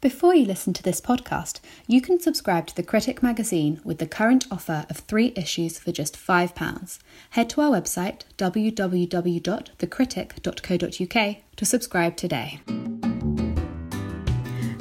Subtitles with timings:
[0.00, 4.06] Before you listen to this podcast, you can subscribe to The Critic magazine with the
[4.06, 6.98] current offer of three issues for just £5.
[7.30, 12.60] Head to our website www.thecritic.co.uk to subscribe today.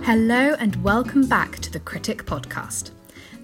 [0.03, 2.91] Hello and welcome back to The Critic podcast.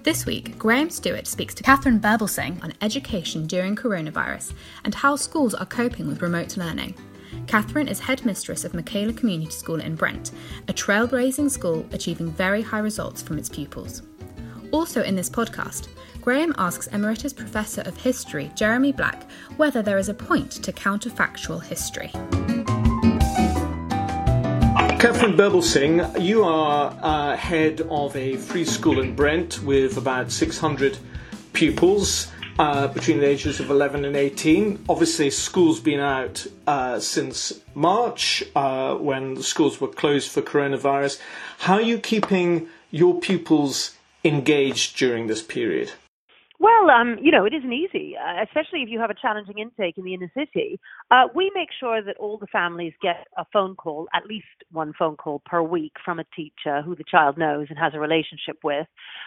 [0.04, 4.52] This week, Graham Stewart speaks to Katharine Birbalsingh on education during coronavirus
[4.84, 6.94] and how schools are coping with remote learning.
[7.46, 10.32] Katharine is headmistress of Michaela Community School in Brent,
[10.68, 14.02] a trailblazing school achieving very high results from its pupils.
[14.72, 15.88] Also in this podcast,
[16.20, 21.62] Graham asks Emeritus Professor of History Jeremy Black whether there is a point to counterfactual
[21.62, 22.10] history.
[24.98, 30.96] Katharine Birbalsingh, you are uh, head of a free school in Brent with about 600
[31.52, 34.84] pupils uh, between the ages of 11 and 18.
[34.88, 41.20] Obviously, school's been out uh, since March uh, when the schools were closed for coronavirus.
[41.58, 45.92] How are you keeping your pupils engaged during this period?
[46.60, 49.98] Well, um, you know, it isn't easy, uh, especially if you have a challenging intake
[49.98, 50.80] in the inner city.
[51.10, 54.94] Uh, we make sure that all the families get a phone call, at least one
[54.98, 58.56] phone call per week from a teacher who the child knows and has a relationship
[58.62, 58.86] with.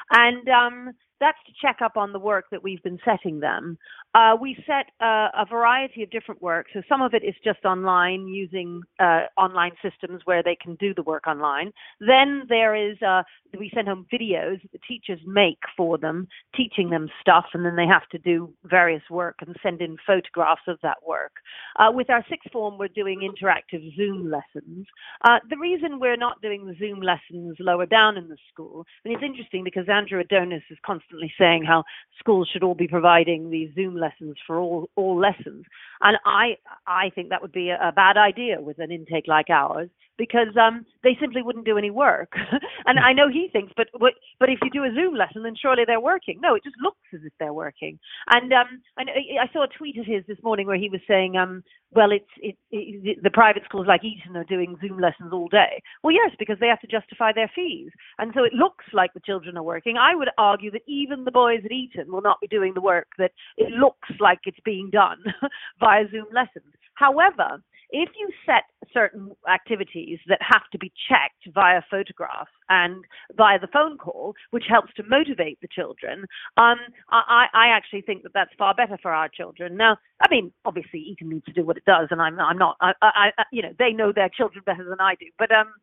[0.09, 3.77] And um, that's to check up on the work that we've been setting them.
[4.17, 6.65] Uh, we set uh, a variety of different work.
[6.73, 10.91] So some of it is just online using uh, online systems where they can do
[10.95, 11.71] the work online.
[11.99, 13.21] Then there is uh,
[13.59, 17.75] we send home videos that the teachers make for them, teaching them stuff, and then
[17.75, 21.33] they have to do various work and send in photographs of that work.
[21.77, 24.88] Uh, with our sixth form, we're doing interactive Zoom lessons.
[25.25, 29.13] Uh, the reason we're not doing the Zoom lessons lower down in the school, and
[29.13, 31.83] it's interesting because Andrew Adonis is constantly saying how
[32.17, 34.06] schools should all be providing these Zoom lessons
[34.45, 35.66] for all all lessons,
[36.02, 39.50] and I I think that would be a, a bad idea with an intake like
[39.50, 42.33] ours because um, they simply wouldn't do any work.
[42.85, 45.83] and I know he thinks, but but if you do a Zoom lesson, then surely
[45.85, 46.39] they're working.
[46.41, 47.99] No, it just looks as if they're working.
[48.27, 49.03] And um, I,
[49.44, 52.25] I saw a tweet of his this morning where he was saying, um, well, it's
[52.38, 55.81] it, it, the private schools like Eton are doing Zoom lessons all day.
[56.03, 59.22] Well, yes, because they have to justify their fees, and so it looks like the
[59.25, 59.97] children are working.
[59.97, 63.07] I would argue that even the boys at Eton will not be doing the work
[63.17, 65.23] that it looks like it's being done
[65.79, 66.73] via Zoom lessons.
[66.95, 73.03] However, if you set certain activities that have to be checked via photographs and
[73.36, 76.25] via the phone call, which helps to motivate the children,
[76.58, 76.78] um,
[77.09, 79.78] I, I actually think that that's far better for our children.
[79.78, 82.75] Now, I mean, obviously, Eton needs to do what it does, and I'm, I'm not,
[82.81, 85.74] I, I, you know, they know their children better than I do, but um,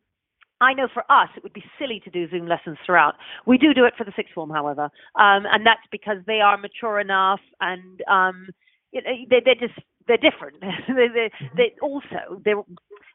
[0.61, 3.15] I know for us it would be silly to do Zoom lessons throughout.
[3.45, 4.83] We do do it for the sixth form, however,
[5.15, 8.47] um, and that's because they are mature enough and um,
[8.93, 10.59] they, they're just they're different.
[10.87, 12.61] they, they, they also they're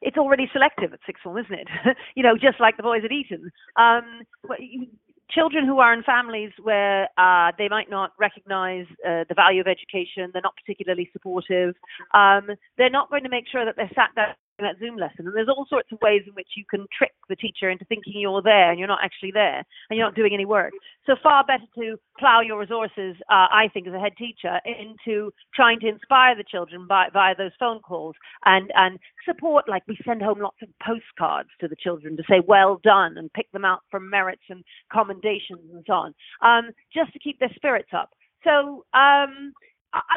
[0.03, 1.69] it's already selective at sixth form, isn't it?
[2.15, 3.51] you know, just like the boys at Eton.
[3.77, 4.25] Um,
[5.31, 9.67] children who are in families where uh, they might not recognize uh, the value of
[9.67, 11.75] education, they're not particularly supportive,
[12.15, 15.26] um, they're not going to make sure that they're sat down that Zoom lesson.
[15.26, 18.15] And there's all sorts of ways in which you can trick the teacher into thinking
[18.16, 20.72] you're there and you're not actually there and you're not doing any work.
[21.06, 25.32] So far better to plow your resources, uh, I think, as a head teacher, into
[25.54, 29.69] trying to inspire the children by, via those phone calls and, and support.
[29.69, 33.32] Like we send home lots of postcards to the children to say well done and
[33.32, 37.53] pick them out for merits and commendations and so on, um, just to keep their
[37.54, 38.10] spirits up.
[38.44, 39.53] So um,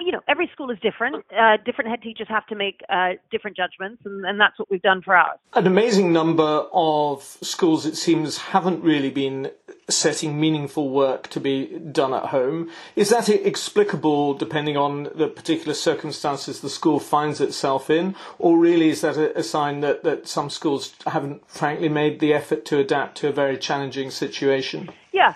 [0.05, 1.25] you know, every school is different.
[1.35, 4.81] Uh, different head teachers have to make uh, different judgments, and, and, that's what we've
[4.81, 5.39] done for ours.
[5.53, 9.51] An amazing number of schools, it seems, haven't really been
[9.89, 12.69] setting meaningful work to be done at home.
[12.95, 18.89] Is that explicable depending on the particular circumstances the school finds itself in, or really
[18.89, 22.79] is that a, a sign that, that some schools haven't, frankly, made the effort to
[22.79, 24.89] adapt to a very challenging situation?
[25.11, 25.35] Yeah.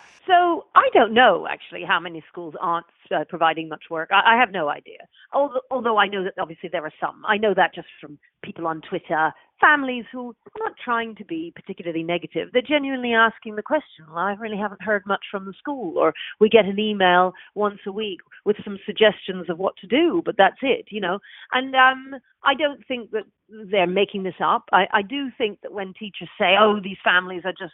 [0.87, 4.09] I don't know actually how many schools aren't uh, providing much work.
[4.11, 4.99] I, I have no idea.
[5.33, 7.23] Although, although I know that obviously there are some.
[7.27, 11.51] I know that just from people on Twitter, families who are not trying to be
[11.55, 12.49] particularly negative.
[12.53, 14.05] They're genuinely asking the question.
[14.07, 17.79] Well, I really haven't heard much from the school, or we get an email once
[17.85, 21.19] a week with some suggestions of what to do, but that's it, you know.
[21.53, 23.23] And um, I don't think that
[23.71, 24.65] they're making this up.
[24.71, 27.73] I, I do think that when teachers say, "Oh, these families are just,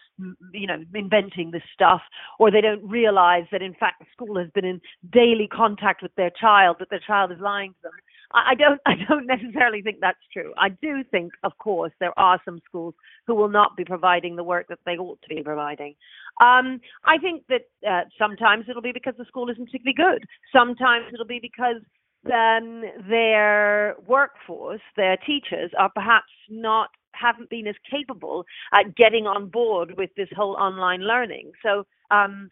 [0.53, 2.01] you know, inventing this stuff,"
[2.39, 4.81] or they don't realize that in fact the school has been in
[5.11, 7.91] daily contact with their child, that their child is lying to them.
[8.33, 10.53] I don't I don't necessarily think that's true.
[10.57, 12.95] I do think, of course, there are some schools
[13.27, 15.95] who will not be providing the work that they ought to be providing.
[16.41, 20.25] Um, I think that uh, sometimes it'll be because the school isn't particularly good.
[20.51, 21.81] Sometimes it'll be because
[22.23, 28.43] then their workforce, their teachers, are perhaps not haven't been as capable
[28.73, 31.51] at getting on board with this whole online learning.
[31.61, 32.49] So um,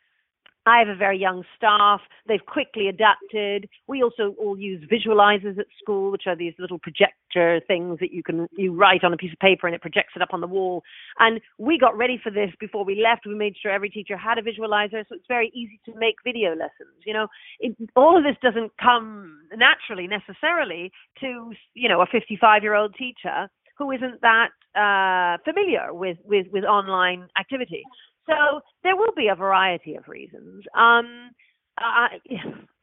[0.65, 2.01] I have a very young staff.
[2.27, 3.67] They've quickly adapted.
[3.87, 8.21] We also all use visualizers at school, which are these little projector things that you
[8.21, 10.47] can you write on a piece of paper and it projects it up on the
[10.47, 10.83] wall.
[11.19, 13.25] And we got ready for this before we left.
[13.25, 16.51] We made sure every teacher had a visualizer, so it's very easy to make video
[16.51, 16.93] lessons.
[17.05, 17.27] You know,
[17.59, 20.91] it, all of this doesn't come naturally necessarily
[21.21, 26.47] to you know a 55 year old teacher who isn't that uh, familiar with, with,
[26.51, 27.83] with online activity.
[28.27, 30.63] So there will be a variety of reasons.
[30.75, 31.31] Um,
[31.77, 32.19] I,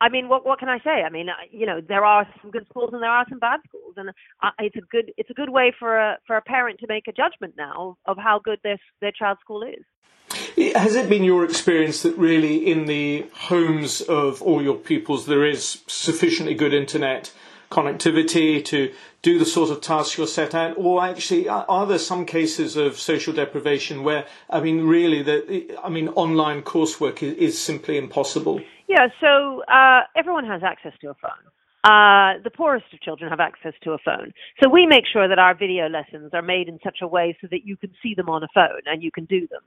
[0.00, 1.02] I mean, what what can I say?
[1.04, 3.94] I mean, you know, there are some good schools and there are some bad schools,
[3.96, 4.10] and
[4.58, 7.12] it's a good it's a good way for a for a parent to make a
[7.12, 9.84] judgment now of how good their their child's school is.
[10.74, 15.46] Has it been your experience that really in the homes of all your pupils there
[15.46, 17.32] is sufficiently good internet
[17.70, 18.92] connectivity to
[19.22, 22.98] do the sort of tasks you're set out, or actually are there some cases of
[22.98, 28.60] social deprivation where I mean really that I mean online coursework is, is simply impossible?
[28.88, 31.30] Yeah, so uh, everyone has access to a phone.
[31.84, 34.32] Uh, the poorest of children have access to a phone.
[34.60, 37.46] So we make sure that our video lessons are made in such a way so
[37.52, 39.62] that you can see them on a phone and you can do them.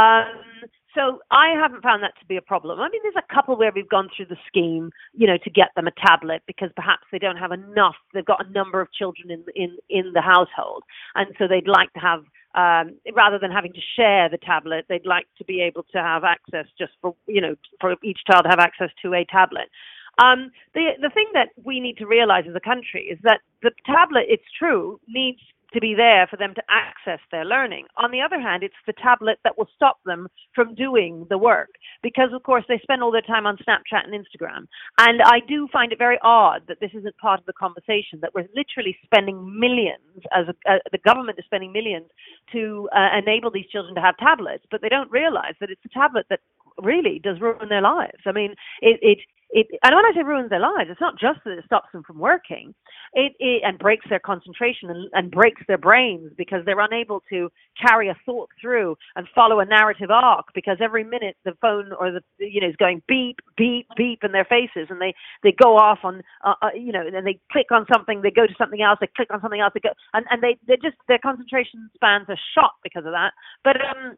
[0.00, 2.80] Um, so I haven't found that to be a problem.
[2.80, 5.68] I mean, there's a couple where we've gone through the scheme, you know, to get
[5.76, 7.96] them a tablet because perhaps they don't have enough.
[8.14, 10.84] They've got a number of children in in in the household,
[11.14, 12.24] and so they'd like to have
[12.56, 16.24] um, rather than having to share the tablet, they'd like to be able to have
[16.24, 19.68] access just for you know for each child to have access to a tablet.
[20.18, 23.70] Um, the the thing that we need to realize as a country is that the
[23.84, 25.40] tablet, it's true, needs
[25.72, 27.86] to be there for them to access their learning.
[27.96, 31.70] On the other hand, it's the tablet that will stop them from doing the work
[32.02, 34.66] because, of course, they spend all their time on Snapchat and Instagram.
[34.98, 38.32] And I do find it very odd that this isn't part of the conversation that
[38.34, 42.06] we're literally spending millions, as a, uh, the government is spending millions
[42.52, 45.90] to uh, enable these children to have tablets, but they don't realize that it's the
[45.90, 46.40] tablet that
[46.82, 48.20] really does ruin their lives.
[48.26, 49.18] I mean, it, it
[49.50, 52.02] it, and when I say ruins their lives, it's not just that it stops them
[52.04, 52.74] from working,
[53.12, 57.48] it, it and breaks their concentration and, and breaks their brains because they're unable to
[57.80, 62.10] carry a thought through and follow a narrative arc because every minute the phone or
[62.10, 65.76] the you know is going beep beep beep in their faces and they they go
[65.76, 68.82] off on uh, uh, you know and they click on something they go to something
[68.82, 71.88] else they click on something else they go and and they they just their concentration
[71.94, 73.32] spans are shot because of that.
[73.64, 74.16] But um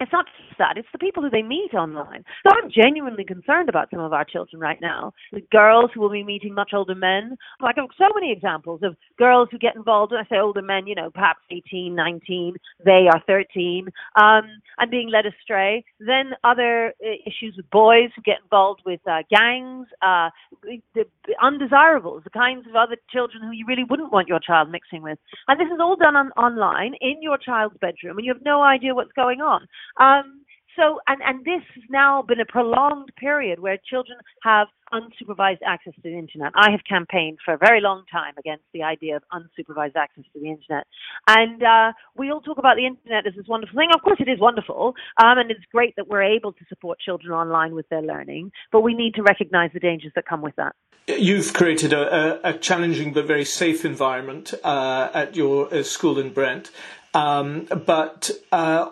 [0.00, 2.24] it's not just that, it's the people who they meet online.
[2.42, 5.12] So I'm genuinely concerned about some of our children right now.
[5.32, 7.36] The girls who will be meeting much older men.
[7.60, 10.40] Like I have got so many examples of girls who get involved, and I say
[10.40, 14.42] older men, you know, perhaps 18, 19, they are 13, um,
[14.78, 15.84] and being led astray.
[15.98, 20.30] Then other uh, issues with boys who get involved with uh, gangs, uh,
[20.62, 24.70] the, the undesirables, the kinds of other children who you really wouldn't want your child
[24.70, 25.18] mixing with.
[25.48, 28.62] And this is all done on, online in your child's bedroom, and you have no
[28.62, 29.66] idea what's going on.
[29.98, 30.40] Um,
[30.76, 35.94] so, and, and this has now been a prolonged period where children have unsupervised access
[35.94, 36.52] to the internet.
[36.54, 40.40] I have campaigned for a very long time against the idea of unsupervised access to
[40.40, 40.86] the internet.
[41.26, 43.90] And uh, we all talk about the internet as this wonderful thing.
[43.94, 47.32] Of course, it is wonderful, um, and it's great that we're able to support children
[47.32, 50.74] online with their learning, but we need to recognize the dangers that come with that.
[51.06, 56.32] You've created a, a, challenging but very safe environment uh, at your uh, school in
[56.32, 56.70] Brent.
[57.14, 58.90] Um, but uh,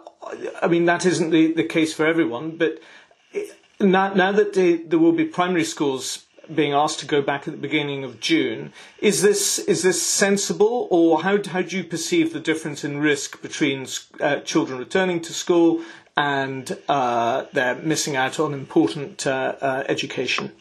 [0.61, 2.56] I mean that isn't the, the case for everyone.
[2.56, 2.81] But
[3.81, 7.53] now, now that the, there will be primary schools being asked to go back at
[7.53, 12.32] the beginning of June, is this is this sensible, or how how do you perceive
[12.32, 13.87] the difference in risk between
[14.20, 15.82] uh, children returning to school
[16.17, 20.53] and uh, they're missing out on important uh, uh education?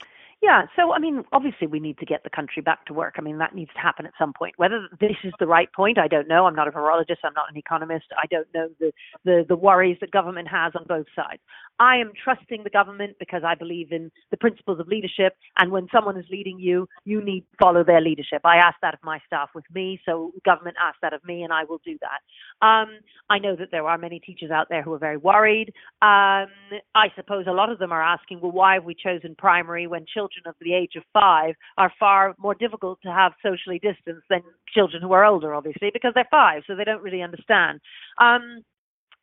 [0.47, 3.15] Yeah, so I mean, obviously we need to get the country back to work.
[3.17, 4.53] I mean, that needs to happen at some point.
[4.55, 6.45] Whether this is the right point, I don't know.
[6.45, 7.17] I'm not a virologist.
[7.25, 8.05] I'm not an economist.
[8.17, 8.93] I don't know the
[9.25, 11.41] the, the worries that government has on both sides.
[11.79, 15.33] I am trusting the government because I believe in the principles of leadership.
[15.57, 18.41] And when someone is leading you, you need to follow their leadership.
[18.43, 21.53] I ask that of my staff with me, so government asks that of me, and
[21.53, 22.65] I will do that.
[22.65, 25.69] Um, I know that there are many teachers out there who are very worried.
[26.01, 26.49] Um,
[26.95, 30.05] I suppose a lot of them are asking, well, why have we chosen primary when
[30.11, 34.41] children of the age of five are far more difficult to have socially distanced than
[34.73, 37.79] children who are older, obviously, because they're five, so they don't really understand.
[38.19, 38.63] Um,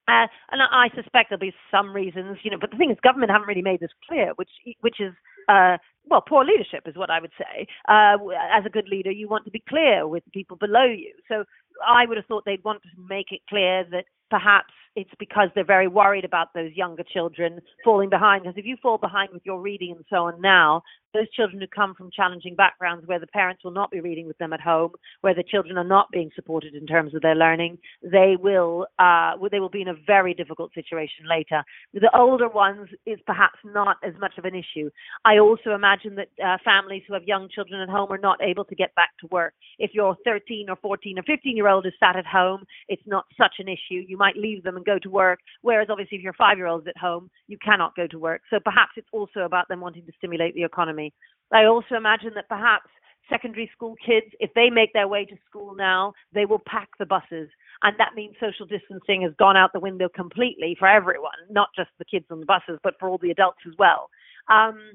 [0.08, 3.30] uh, and I suspect there'll be some reasons, you know, but the thing is, government
[3.30, 5.12] haven't really made this clear, which which is
[5.48, 7.66] uh, well, poor leadership is what I would say.
[7.88, 8.16] Uh,
[8.52, 11.12] as a good leader, you want to be clear with people below you.
[11.28, 11.44] So
[11.86, 15.64] I would have thought they'd want to make it clear that perhaps it's because they're
[15.64, 18.44] very worried about those younger children falling behind.
[18.44, 20.82] Because if you fall behind with your reading and so on now,
[21.12, 24.38] those children who come from challenging backgrounds where the parents will not be reading with
[24.38, 27.78] them at home, where the children are not being supported in terms of their learning,
[28.02, 31.62] they will uh, they will be in a very difficult situation later.
[31.92, 34.90] The older ones is perhaps not as much of an issue.
[35.24, 38.64] I also imagine that uh, families who have young children at home are not able
[38.64, 39.54] to get back to work.
[39.78, 43.24] If your 13 or 14 or 15 year old is sat at home, it's not
[43.38, 44.04] such an issue.
[44.06, 45.40] You might leave them and go to work.
[45.62, 48.42] Whereas obviously, if your five year old is at home, you cannot go to work.
[48.50, 51.12] So perhaps it's also about them wanting to stimulate the economy.
[51.52, 52.88] I also imagine that perhaps
[53.28, 57.06] secondary school kids, if they make their way to school now, they will pack the
[57.06, 57.48] buses.
[57.82, 61.90] And that means social distancing has gone out the window completely for everyone, not just
[61.98, 64.08] the kids on the buses, but for all the adults as well.
[64.50, 64.92] Um,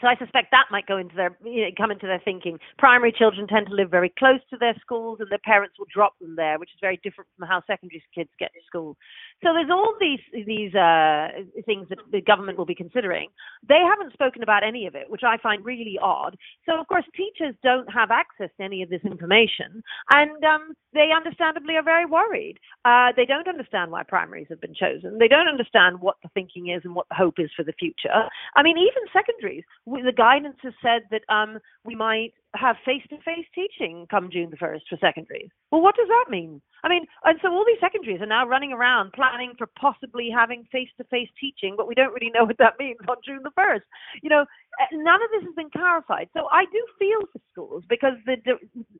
[0.00, 2.58] so I suspect that might go into their you know, come into their thinking.
[2.78, 6.18] Primary children tend to live very close to their schools, and their parents will drop
[6.18, 8.96] them there, which is very different from how secondary kids get to school.
[9.42, 11.28] So there's all these these uh,
[11.66, 13.28] things that the government will be considering.
[13.68, 16.36] They haven't spoken about any of it, which I find really odd.
[16.66, 21.10] So of course teachers don't have access to any of this information, and um, they
[21.14, 22.56] understandably are very worried.
[22.86, 25.18] Uh, they don't understand why primaries have been chosen.
[25.18, 28.28] They don't understand what the thinking is and what the hope is for the future.
[28.56, 34.06] I mean, even secondaries the guidance has said that um, we might have face-to-face teaching
[34.10, 35.48] come June the 1st for secondaries.
[35.70, 36.60] Well, what does that mean?
[36.84, 40.64] I mean, and so all these secondaries are now running around planning for possibly having
[40.72, 43.82] face-to-face teaching, but we don't really know what that means on June the 1st.
[44.22, 44.44] You know,
[44.80, 46.28] eh, none of this has been clarified.
[46.34, 48.36] So I do feel for schools because the,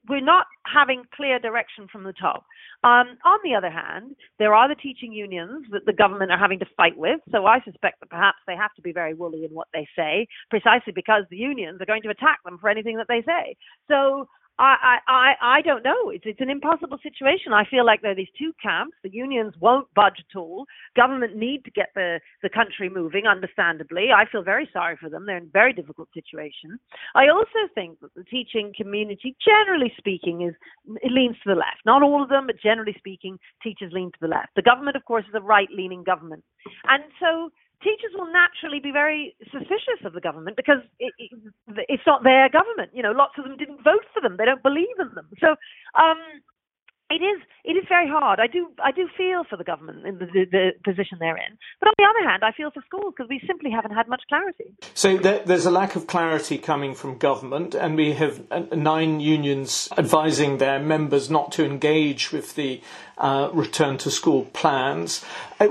[0.09, 2.45] we're not having clear direction from the top.
[2.85, 6.61] Um, on the other hand, there are the teaching unions that the government are having
[6.61, 7.21] to fight with.
[7.33, 10.29] So I suspect that perhaps they have to be very woolly in what they say,
[10.51, 13.57] precisely because the unions are going to attack them for anything that they say.
[13.89, 14.29] So
[14.63, 16.11] I, I, I don't know.
[16.11, 17.53] It's, it's an impossible situation.
[17.53, 18.97] I feel like there are these two camps.
[19.03, 20.67] The unions won't budge at all.
[20.95, 24.09] Government need to get the, the country moving, understandably.
[24.15, 25.27] I feel very sorry for them.
[25.27, 26.79] They're in a very difficult situation.
[27.15, 30.55] I also think that the teaching community, generally speaking, is
[31.03, 31.83] it leans to the left.
[31.85, 34.51] Not all of them, but generally speaking, teachers lean to the left.
[34.55, 36.45] The government, of course, is a right-leaning government.
[36.89, 37.51] And so
[37.83, 41.31] teachers will naturally be very suspicious of the government because it, it,
[41.89, 42.91] it's not their government.
[42.95, 45.29] You know, lots of them didn't vote for them; they don't believe in them.
[45.41, 45.59] So,
[45.99, 46.19] um,
[47.13, 48.41] it is it is very hard.
[48.41, 51.59] I do I do feel for the government in the, the, the position they're in,
[51.79, 54.23] but on the other hand, I feel for schools because we simply haven't had much
[54.29, 54.75] clarity.
[54.95, 59.21] So there, there's a lack of clarity coming from government, and we have uh, nine
[59.21, 62.81] unions advising their members not to engage with the
[63.19, 65.25] uh, return to school plans.
[65.61, 65.67] Uh,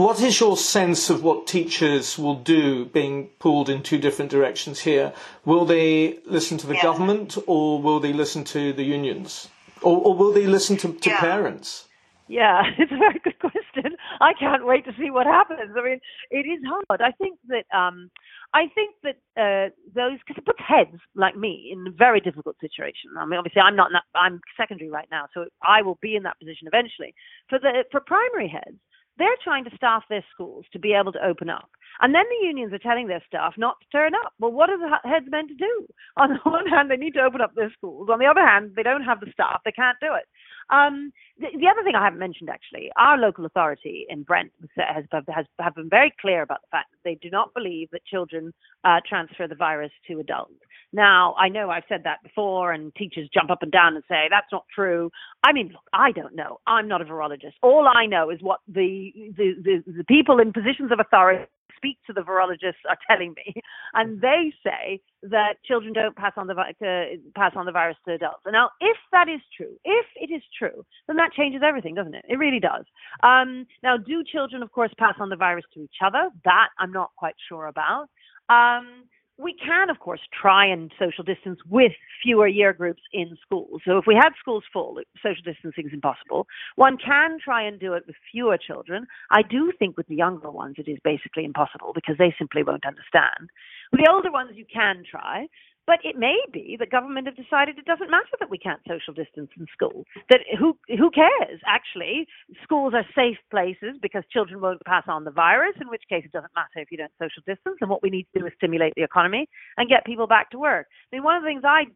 [0.00, 4.80] what is your sense of what teachers will do, being pulled in two different directions
[4.80, 5.12] here?
[5.44, 6.82] Will they listen to the yeah.
[6.82, 9.48] government, or will they listen to the unions?
[9.82, 11.20] Or, or will they listen to, to yeah.
[11.20, 11.88] parents?
[12.30, 13.96] Yeah, it's a very good question.
[14.20, 15.74] I can't wait to see what happens.
[15.76, 17.00] I mean, it is hard.
[17.00, 18.08] I think that um,
[18.54, 22.56] I think that uh, those because it puts heads like me in a very difficult
[22.60, 23.10] situation.
[23.18, 23.90] I mean, obviously, I'm not.
[24.14, 27.14] I'm secondary right now, so I will be in that position eventually.
[27.48, 28.78] For the for primary heads,
[29.18, 31.70] they're trying to staff their schools to be able to open up.
[32.00, 34.32] And then the unions are telling their staff not to turn up.
[34.38, 35.86] Well, what are the heads meant to do?
[36.16, 38.08] On the one hand, they need to open up their schools.
[38.10, 39.60] On the other hand, they don't have the staff.
[39.64, 40.24] They can't do it.
[40.70, 45.04] Um, the, the, other thing I haven't mentioned, actually, our local authority in Brent has,
[45.28, 48.54] has, have been very clear about the fact that they do not believe that children
[48.84, 50.54] uh, transfer the virus to adults.
[50.92, 54.26] Now, I know I've said that before, and teachers jump up and down and say
[54.28, 55.10] that's not true.
[55.44, 56.58] I mean, look, I don't know.
[56.66, 57.54] I'm not a virologist.
[57.62, 61.44] All I know is what the the, the, the people in positions of authority
[61.76, 63.54] speak to the virologists are telling me,
[63.94, 68.14] and they say that children don't pass on the uh, pass on the virus to
[68.14, 68.40] adults.
[68.46, 72.24] Now, if that is true, if it is true, then that changes everything, doesn't it?
[72.28, 72.84] It really does.
[73.22, 76.30] Um, now, do children, of course, pass on the virus to each other?
[76.44, 78.08] That I'm not quite sure about.
[78.48, 79.04] Um,
[79.40, 81.92] we can, of course, try and social distance with
[82.22, 83.80] fewer year groups in schools.
[83.86, 86.46] So if we had schools full, social distancing is impossible.
[86.76, 89.06] One can try and do it with fewer children.
[89.30, 92.86] I do think with the younger ones it is basically impossible because they simply won't
[92.86, 93.50] understand.
[93.92, 95.46] With the older ones you can try.
[95.86, 99.12] But it may be that government have decided it doesn't matter that we can't social
[99.12, 100.04] distance in school.
[100.28, 101.60] That who who cares?
[101.66, 102.26] Actually,
[102.62, 105.74] schools are safe places because children won't pass on the virus.
[105.80, 107.78] In which case, it doesn't matter if you don't social distance.
[107.80, 110.58] And what we need to do is stimulate the economy and get people back to
[110.58, 110.86] work.
[111.12, 111.86] I mean, one of the things I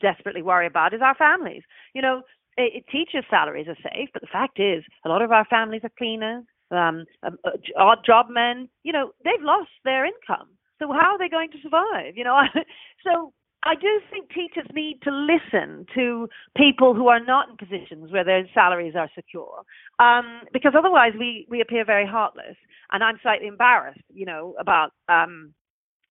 [0.00, 1.62] desperately worry about is our families.
[1.94, 2.22] You know,
[2.56, 5.82] it, it teachers' salaries are safe, but the fact is, a lot of our families
[5.84, 8.68] are cleaners, um, um, uh, odd job men.
[8.82, 12.16] You know, they've lost their income so how are they going to survive?
[12.16, 12.40] You know,
[13.04, 13.32] so
[13.64, 18.24] I do think teachers need to listen to people who are not in positions where
[18.24, 19.62] their salaries are secure,
[19.98, 22.56] um, because otherwise we we appear very heartless.
[22.90, 25.52] And I'm slightly embarrassed, you know, about um,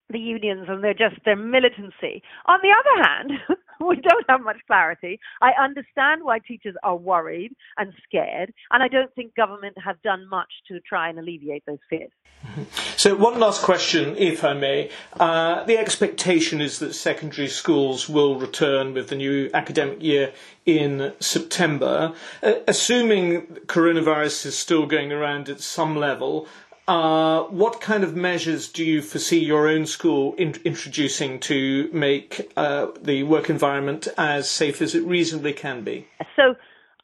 [0.10, 2.22] the unions and they're just their militancy.
[2.46, 3.32] On the other hand,
[3.88, 5.20] we don't have much clarity.
[5.42, 10.28] I understand why teachers are worried and scared, and I don't think government has done
[10.30, 12.12] much to try and alleviate those fears.
[12.98, 14.90] So, one last question, if I may.
[15.20, 20.34] Uh, the expectation is that secondary schools will return with the new academic year
[20.66, 22.14] in September.
[22.42, 26.48] Uh, assuming coronavirus is still going around at some level,
[26.88, 32.52] uh, what kind of measures do you foresee your own school in- introducing to make
[32.56, 36.08] uh, the work environment as safe as it reasonably can be?
[36.36, 36.56] So,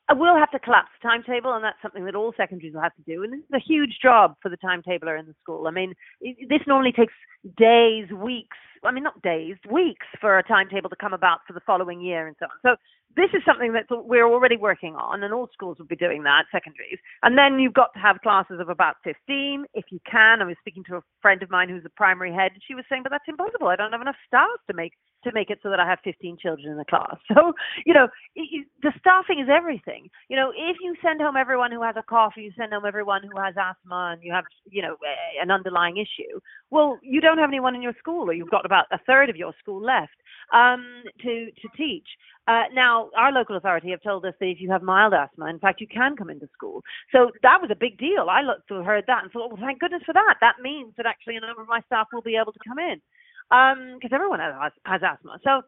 [0.09, 2.95] I will have to collapse the timetable, and that's something that all secondaries will have
[2.95, 3.23] to do.
[3.23, 5.65] And it's a huge job for the timetabler in the school.
[5.65, 7.13] I mean, this normally takes
[7.57, 8.57] days, weeks.
[8.83, 12.27] I mean, not days, weeks for a timetable to come about for the following year
[12.27, 12.51] and so on.
[12.63, 12.75] So
[13.15, 16.45] this is something that we're already working on, and all schools will be doing that,
[16.51, 16.99] secondaries.
[17.21, 20.41] And then you've got to have classes of about 15, if you can.
[20.41, 22.85] I was speaking to a friend of mine who's a primary head, and she was
[22.89, 23.67] saying, but that's impossible.
[23.67, 24.93] I don't have enough staff to make
[25.23, 27.15] to make it so that I have 15 children in the class.
[27.33, 27.53] So,
[27.85, 30.07] you know, the staffing is everything.
[30.29, 33.21] You know, if you send home everyone who has a cough, you send home everyone
[33.23, 34.95] who has asthma, and you have, you know,
[35.41, 36.39] an underlying issue,
[36.69, 39.35] well, you don't have anyone in your school, or you've got about a third of
[39.35, 40.13] your school left
[40.53, 42.07] um, to to teach.
[42.47, 45.59] Uh, now, our local authority have told us that if you have mild asthma, in
[45.59, 46.81] fact, you can come into school.
[47.11, 48.27] So that was a big deal.
[48.29, 50.35] I looked heard that and thought, well, thank goodness for that.
[50.41, 53.01] That means that actually a number of my staff will be able to come in
[53.49, 55.39] because um, everyone has, has asthma.
[55.43, 55.61] So,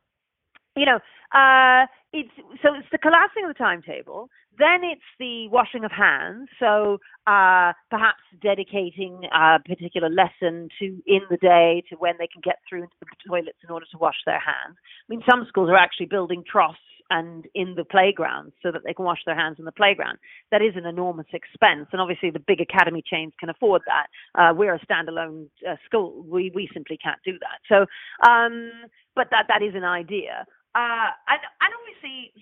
[0.75, 0.99] you know,
[1.33, 2.31] uh, it's
[2.63, 4.29] so it's the collapsing of the timetable.
[4.57, 6.47] Then it's the washing of hands.
[6.59, 12.41] So uh, perhaps dedicating a particular lesson to in the day to when they can
[12.43, 14.77] get through into the toilets in order to wash their hands.
[14.77, 18.93] I mean, some schools are actually building troughs and in the playground so that they
[18.93, 20.17] can wash their hands in the playground.
[20.51, 24.07] That is an enormous expense, and obviously the big academy chains can afford that.
[24.39, 27.59] Uh, we're a standalone uh, school; we we simply can't do that.
[27.69, 27.85] So,
[28.27, 28.71] um,
[29.15, 30.45] but that that is an idea.
[30.75, 32.33] Uh, and and obviously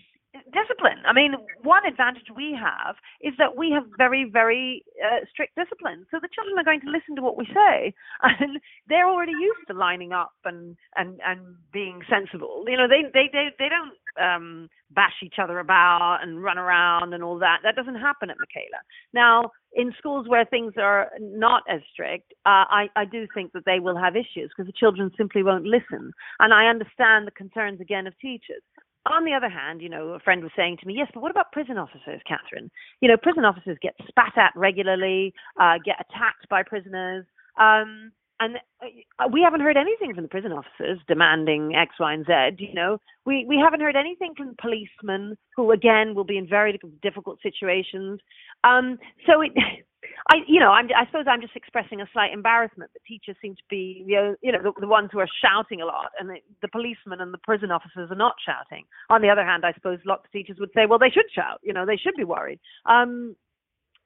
[0.50, 1.06] discipline.
[1.06, 6.06] I mean, one advantage we have is that we have very, very uh, strict discipline.
[6.10, 9.68] So the children are going to listen to what we say, and they're already used
[9.68, 12.66] to lining up and and and being sensible.
[12.68, 17.14] You know, they they they they don't um, bash each other about and run around
[17.14, 17.60] and all that.
[17.64, 18.82] That doesn't happen at Michaela.
[19.14, 23.66] Now, in schools where things are not as strict, uh, I, I do think that
[23.66, 26.12] they will have issues because the children simply won't listen.
[26.40, 28.62] And I understand the concerns again of teachers.
[29.06, 31.32] On the other hand, you know, a friend was saying to me, yes, but what
[31.32, 32.72] about prison officers, Katharine?
[33.02, 37.26] You know, prison officers get spat at regularly, uh, get attacked by prisoners.
[37.60, 42.26] Um, and uh, we haven't heard anything from the prison officers demanding X, Y, and
[42.26, 42.64] Z.
[42.64, 46.80] You know, we we haven't heard anything from policemen who, again, will be in very
[47.02, 48.20] difficult situations.
[48.64, 49.52] Um, so it,
[50.30, 53.56] I, you know, I'm, I suppose I'm just expressing a slight embarrassment that teachers seem
[53.56, 56.30] to be, you know, you know the, the ones who are shouting a lot, and
[56.30, 58.86] the, the policemen and the prison officers are not shouting.
[59.10, 61.60] On the other hand, I suppose lots of teachers would say, well, they should shout.
[61.64, 62.60] You know, they should be worried.
[62.86, 63.36] Um,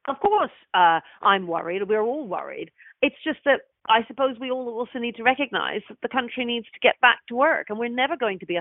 [0.08, 1.88] of course, uh, I'm worried.
[1.88, 2.72] We're all worried.
[3.02, 6.65] It's just that I suppose we all also need to recognize that the country needs
[6.74, 8.60] to get back to work, and we're never going to be 100%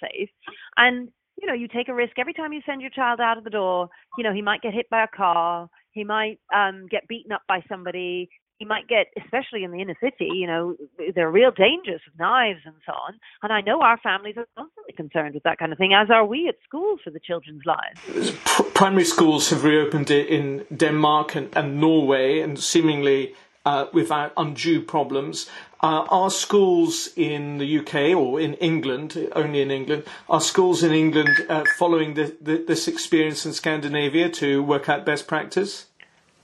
[0.00, 0.30] safe.
[0.76, 1.08] And
[1.40, 3.50] you know, you take a risk every time you send your child out of the
[3.50, 3.90] door.
[4.16, 5.68] You know, he might get hit by a car.
[5.92, 8.30] He might um, get beaten up by somebody.
[8.58, 10.76] He might get, especially in the inner city, you know,
[11.14, 13.18] there are real dangers of knives and so on.
[13.42, 16.24] And I know our families are constantly concerned with that kind of thing, as are
[16.24, 18.32] we at school for the children's lives.
[18.74, 23.34] Primary schools have reopened in Denmark and, and Norway, and seemingly
[23.66, 25.50] uh, without undue problems.
[25.82, 30.92] Uh, are schools in the UK or in England, only in England, are schools in
[30.92, 35.86] England uh, following the, the, this experience in Scandinavia to work out best practice?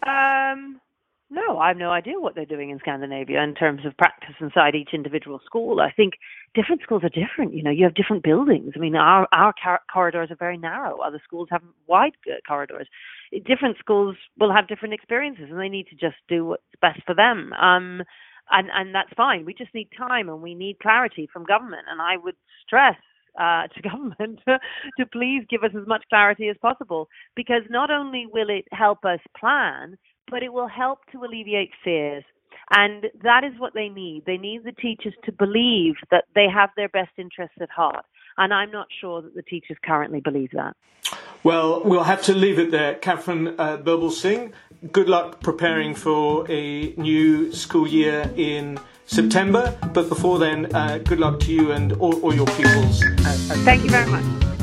[0.07, 0.81] Um,
[1.33, 4.75] no, I have no idea what they're doing in Scandinavia in terms of practice inside
[4.75, 5.81] each individual school.
[5.81, 6.15] I think
[6.55, 7.55] different schools are different.
[7.55, 8.75] You know, you have different buildings.
[8.77, 10.99] I mean, our our car- corridors are very narrow.
[10.99, 12.87] Other schools have wide uh, corridors.
[13.47, 17.15] Different schools will have different experiences, and they need to just do what's best for
[17.15, 17.55] them.
[17.55, 18.03] Um,
[18.51, 19.47] and and that's fine.
[19.47, 21.87] We just need time, and we need clarity from government.
[21.91, 22.97] And I would stress
[23.41, 28.27] uh, to government to please give us as much clarity as possible because not only
[28.31, 29.97] will it help us plan,
[30.31, 32.25] but it will help to alleviate fears.
[32.71, 34.25] And that is what they need.
[34.27, 38.05] They need the teachers to believe that they have their best interests at heart.
[38.39, 40.75] And I'm not sure that the teachers currently believe that.
[41.45, 42.95] Well, we'll have to leave it there.
[42.95, 44.53] Katharine uh, Birbalsingh,
[44.93, 49.77] good luck preparing for a new school year in September.
[49.93, 53.03] But before then, uh, good luck to you and all, all your pupils.
[53.65, 54.62] Thank you very much.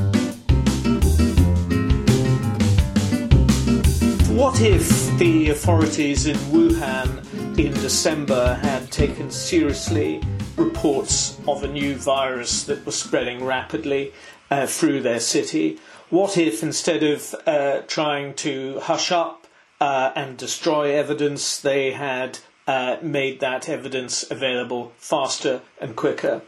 [4.39, 10.23] What if the authorities in Wuhan in December had taken seriously
[10.56, 14.13] reports of a new virus that was spreading rapidly
[14.49, 15.78] uh, through their city.
[16.10, 19.45] What if instead of uh, trying to hush up
[19.82, 26.43] uh, and destroy evidence, they had uh, made that evidence available faster and quicker?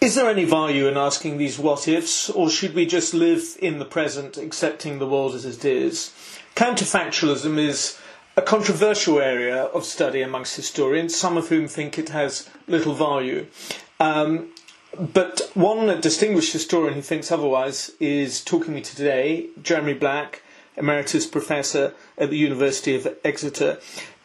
[0.00, 3.80] Is there any value in asking these what ifs, or should we just live in
[3.80, 6.12] the present, accepting the world as it is?
[6.58, 8.00] Counterfactualism is
[8.36, 13.46] a controversial area of study amongst historians, some of whom think it has little value.
[14.00, 14.48] Um,
[14.98, 20.42] but one distinguished historian who thinks otherwise is talking to me today, Jeremy Black,
[20.76, 23.78] Emeritus Professor at the University of Exeter.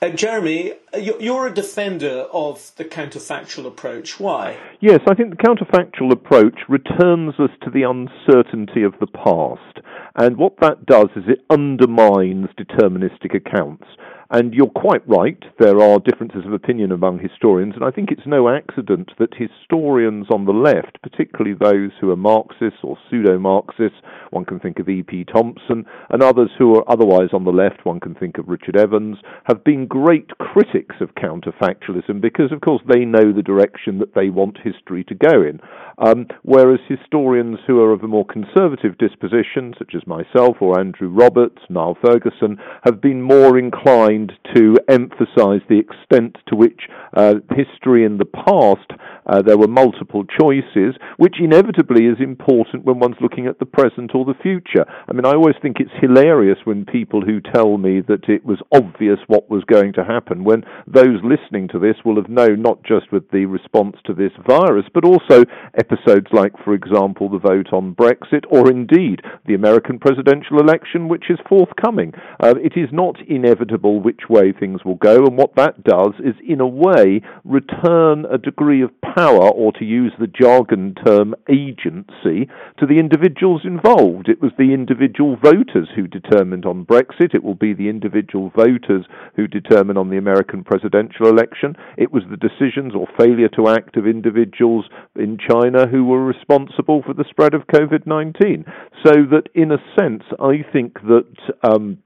[0.03, 4.19] Uh, Jeremy, you're a defender of the counterfactual approach.
[4.19, 4.57] Why?
[4.81, 9.79] Yes, I think the counterfactual approach returns us to the uncertainty of the past.
[10.17, 13.85] And what that does is it undermines deterministic accounts.
[14.33, 18.25] And you're quite right, there are differences of opinion among historians, and I think it's
[18.25, 23.99] no accident that historians on the left, particularly those who are Marxists or pseudo Marxists,
[24.31, 25.25] one can think of E.P.
[25.25, 29.17] Thompson, and others who are otherwise on the left, one can think of Richard Evans,
[29.43, 34.29] have been great critics of counterfactualism because, of course, they know the direction that they
[34.29, 35.59] want history to go in.
[35.99, 41.09] Um, whereas historians who are of a more conservative disposition, such as myself or Andrew
[41.09, 44.22] Roberts, Niall Ferguson, have been more inclined
[44.55, 48.91] to emphasize the extent to which uh, history in the past
[49.25, 54.11] uh, there were multiple choices, which inevitably is important when one's looking at the present
[54.13, 54.85] or the future.
[55.07, 58.61] I mean, I always think it's hilarious when people who tell me that it was
[58.71, 62.83] obvious what was going to happen, when those listening to this will have known not
[62.83, 65.45] just with the response to this virus, but also
[65.77, 71.29] episodes like, for example, the vote on Brexit, or indeed the American presidential election, which
[71.29, 72.13] is forthcoming.
[72.39, 76.35] Uh, it is not inevitable which way things will go, and what that does is,
[76.47, 82.47] in a way, return a degree of power, or to use the jargon term, agency,
[82.77, 84.29] to the individuals involved.
[84.29, 87.33] It was the individual voters who determined on Brexit.
[87.33, 91.75] It will be the individual voters who determine on the American presidential election.
[91.97, 97.01] It was the decisions or failure to act of individuals in China who were responsible
[97.03, 98.65] for the spread of COVID 19.
[99.03, 101.33] So that, in a sense, I think that.
[101.63, 101.97] Um,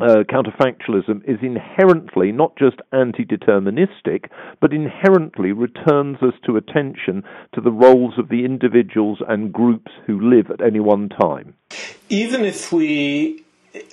[0.00, 4.26] uh, counterfactualism is inherently not just anti deterministic,
[4.60, 7.22] but inherently returns us to attention
[7.54, 11.54] to the roles of the individuals and groups who live at any one time.
[12.08, 13.44] Even if we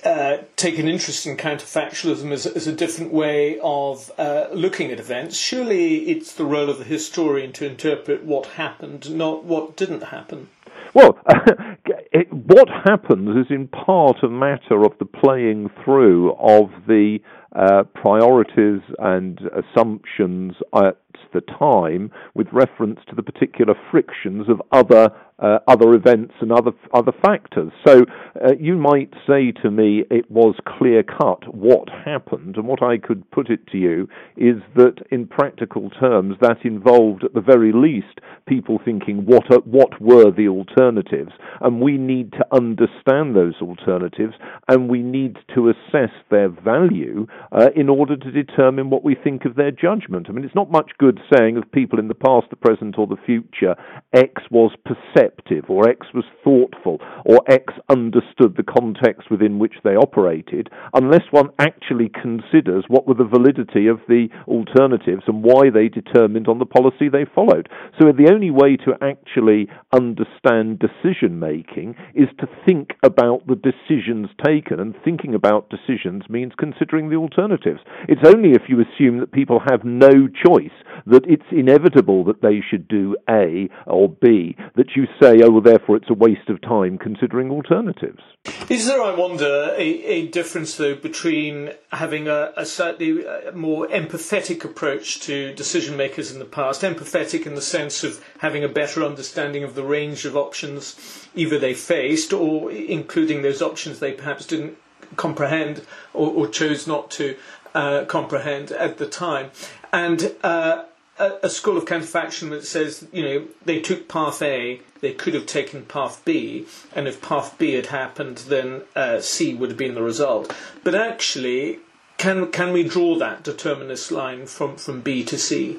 [0.04, 4.98] uh, take an interest in counterfactualism as, as a different way of uh, looking at
[4.98, 10.04] events, surely it's the role of the historian to interpret what happened, not what didn't
[10.04, 10.48] happen.
[10.94, 11.18] Well,
[12.16, 17.18] it, what happens is in part a matter of the playing through of the
[17.54, 20.98] uh, priorities and assumptions at
[21.32, 26.72] the time with reference to the particular frictions of other uh, other events and other
[26.94, 27.70] other factors.
[27.86, 28.06] So
[28.42, 32.96] uh, you might say to me it was clear cut what happened, and what I
[32.96, 37.72] could put it to you is that in practical terms that involved at the very
[37.72, 43.56] least people thinking what are, what were the alternatives, and we need to understand those
[43.60, 44.34] alternatives,
[44.68, 49.44] and we need to assess their value uh, in order to determine what we think
[49.44, 50.26] of their judgment.
[50.28, 53.06] I mean, it's not much good saying of people in the past, the present, or
[53.06, 53.74] the future
[54.12, 59.96] X was perceptive, or X was thoughtful, or X understood the context within which they
[59.96, 65.88] operated, unless one actually considers what were the validity of the alternatives and why they
[65.88, 67.68] determined on the policy they followed.
[68.00, 74.28] So the only way to actually understand decision making is to think about the decisions
[74.44, 77.80] taken, and thinking about decisions means considering the alternatives.
[78.08, 82.62] It's only if you assume that people have no choice, that it's inevitable that they
[82.68, 86.60] should do A or B, that you say, oh, well, therefore it's a waste of
[86.62, 88.22] time considering alternatives.
[88.68, 93.86] Is there, I wonder, a, a difference, though, between having a, a slightly uh, more
[93.88, 98.68] empathetic approach to decision makers in the past, empathetic in the sense of having a
[98.68, 104.12] better understanding of the range of options either they faced or including those options they
[104.12, 104.76] perhaps didn't
[105.16, 107.36] comprehend or, or chose not to
[107.74, 109.50] uh, comprehend at the time,
[109.92, 110.84] and uh,
[111.18, 115.34] a, a school of counterfaction that says, you know, they took path A, they could
[115.34, 119.78] have taken path B, and if path B had happened, then uh, C would have
[119.78, 120.54] been the result.
[120.84, 121.80] But actually,
[122.18, 125.78] can can we draw that determinist line from, from B to C?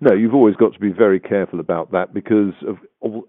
[0.00, 2.78] No, you've always got to be very careful about that because of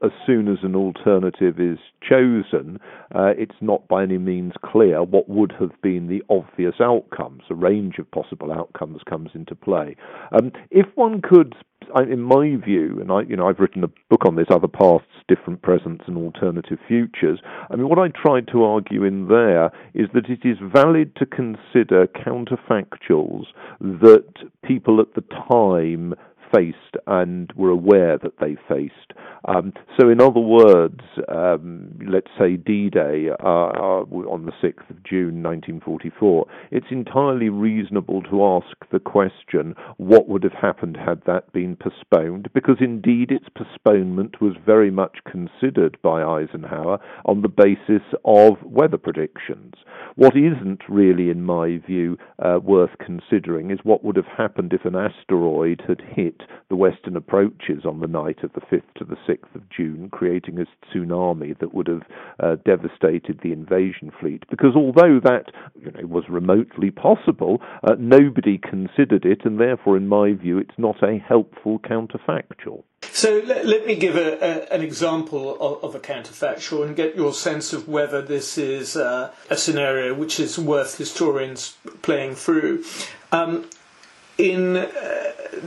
[0.04, 2.80] as soon as an alternative is chosen,
[3.14, 7.44] uh, it's not by any means clear what would have been the obvious outcomes.
[7.50, 9.96] A range of possible outcomes comes into play.
[10.32, 11.56] Um, if one could
[11.98, 15.08] in my view, and I, you know, I've written a book on this, other pasts,
[15.28, 17.40] different presents, and alternative futures.
[17.70, 21.26] I mean, what I tried to argue in there is that it is valid to
[21.26, 23.46] consider counterfactuals
[23.80, 26.14] that people at the time
[26.54, 29.14] faced and were aware that they faced.
[29.48, 34.90] Um, so, in other words, um, let's say D Day uh, uh, on the 6th
[34.90, 41.22] of June 1944, it's entirely reasonable to ask the question what would have happened had
[41.26, 47.48] that been postponed, because indeed its postponement was very much considered by Eisenhower on the
[47.48, 49.76] basis of weather predictions.
[50.16, 54.86] What isn't really, in my view, uh, worth considering is what would have happened if
[54.86, 56.39] an asteroid had hit
[56.70, 60.60] the western approaches on the night of the 5th to the 6th of June, creating
[60.60, 62.04] a tsunami that would have
[62.40, 64.44] uh, devastated the invasion fleet.
[64.50, 70.08] Because although that you know, was remotely possible, uh, nobody considered it, and therefore, in
[70.08, 72.84] my view, it's not a helpful counterfactual.
[73.02, 77.16] So let, let me give a, a, an example of, of, a counterfactual and get
[77.16, 82.84] your sense of whether this is uh, a scenario which is worth historians playing through.
[83.32, 83.70] Um,
[84.40, 84.88] in uh,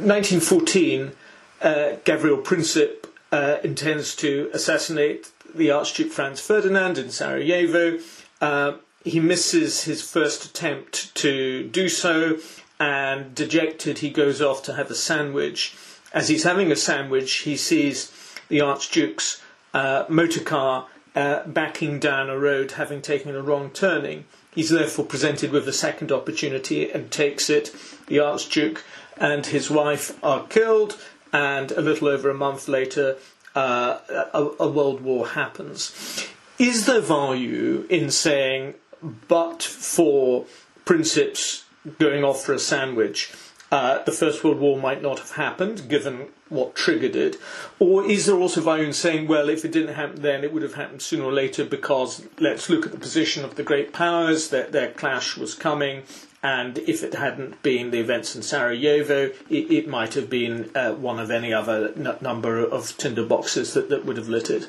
[0.00, 1.12] 1914,
[1.60, 1.68] uh,
[2.04, 7.98] Gavril Princip uh, intends to assassinate the Archduke Franz Ferdinand in Sarajevo.
[8.40, 8.72] Uh,
[9.04, 12.38] he misses his first attempt to do so,
[12.80, 15.76] and dejected, he goes off to have a sandwich.
[16.14, 18.10] As he's having a sandwich, he sees
[18.48, 19.42] the Archduke's
[19.74, 24.24] uh, motor car uh, backing down a road, having taken a wrong turning.
[24.54, 27.74] He's therefore presented with a second opportunity and takes it.
[28.12, 28.84] The Archduke
[29.16, 31.00] and his wife are killed,
[31.32, 33.16] and a little over a month later,
[33.54, 34.00] uh,
[34.34, 36.28] a, a world war happens.
[36.58, 38.74] Is there value in saying,
[39.28, 40.44] but for
[40.84, 41.64] Princip's
[41.98, 43.32] going off for a sandwich,
[43.70, 47.36] uh, the First World War might not have happened, given what triggered it?
[47.78, 50.62] Or is there also value in saying, well, if it didn't happen then, it would
[50.62, 54.50] have happened sooner or later because let's look at the position of the great powers,
[54.50, 56.02] their, their clash was coming,
[56.42, 60.92] and if it hadn't been the events in Sarajevo, it, it might have been uh,
[60.92, 64.68] one of any other n- number of tinder boxes that, that would have lit it.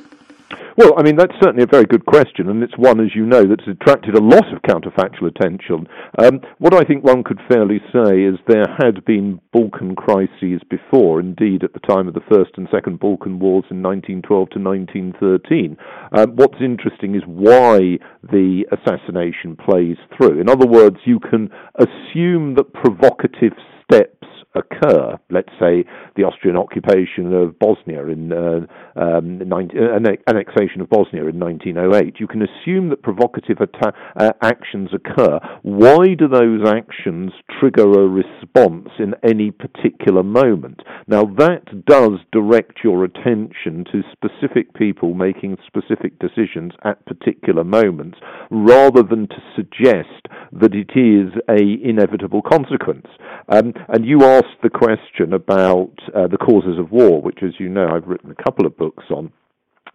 [0.78, 3.46] Well, I mean, that's certainly a very good question, and it's one, as you know,
[3.46, 5.88] that's attracted a lot of counterfactual attention.
[6.18, 11.20] Um, what I think one could fairly say is there had been Balkan crises before,
[11.20, 15.78] indeed, at the time of the First and Second Balkan Wars in 1912 to 1913.
[16.12, 20.42] Um, what's interesting is why the assassination plays through.
[20.42, 24.23] In other words, you can assume that provocative steps
[24.56, 25.18] occur.
[25.30, 25.86] Let's say
[26.16, 28.66] the Austrian occupation of Bosnia in uh,
[29.00, 32.20] um, 19, uh, annexation of Bosnia in 1908.
[32.20, 35.40] You can assume that provocative atta- uh, actions occur.
[35.64, 40.82] Why do those actions trigger a response in any particular moment?
[41.08, 48.18] Now that does direct your attention to specific people making specific decisions at particular moments,
[48.50, 53.08] rather than to suggest that it is a inevitable consequence.
[53.50, 57.70] Um, and you are the question about uh, the causes of war, which, as you
[57.70, 59.32] know, I've written a couple of books on,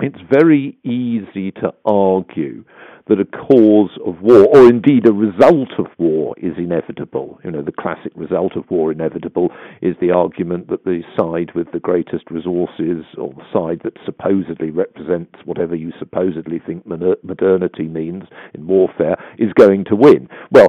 [0.01, 2.65] it's very easy to argue
[3.09, 7.39] that a cause of war, or indeed a result of war, is inevitable.
[7.45, 9.51] You know, the classic result of war inevitable
[9.83, 14.71] is the argument that the side with the greatest resources, or the side that supposedly
[14.71, 20.29] represents whatever you supposedly think modernity means in warfare, is going to win.
[20.51, 20.69] Well,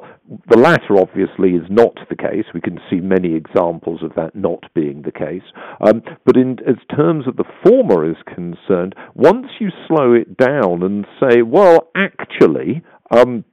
[0.49, 2.45] the latter obviously is not the case.
[2.53, 5.41] We can see many examples of that not being the case.
[5.81, 10.83] Um, but in as terms of the former is concerned, once you slow it down
[10.83, 11.89] and say, well,
[12.29, 13.43] actually, um,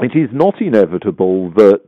[0.00, 1.84] it is not inevitable that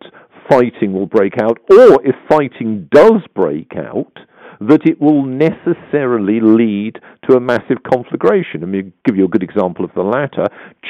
[0.49, 4.13] fighting will break out, or if fighting does break out,
[4.61, 8.61] that it will necessarily lead to a massive conflagration.
[8.61, 10.47] Let me give you a good example of the latter.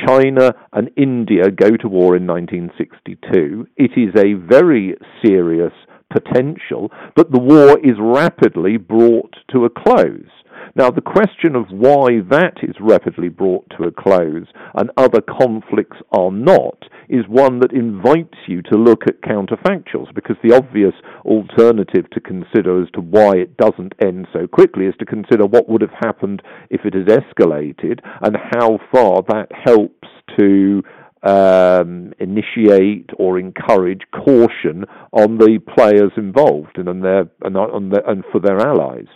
[0.07, 3.67] China and India go to war in 1962.
[3.77, 5.73] It is a very serious
[6.13, 10.29] potential, but the war is rapidly brought to a close.
[10.75, 15.99] Now, the question of why that is rapidly brought to a close and other conflicts
[16.13, 20.95] are not is one that invites you to look at counterfactuals because the obvious
[21.27, 25.69] alternative to consider as to why it doesn't end so quickly is to consider what
[25.69, 30.83] would have happened if it had escalated and how far that helps to
[31.23, 38.09] um, initiate or encourage caution on the players involved and on their and, on their,
[38.09, 39.07] and for their allies.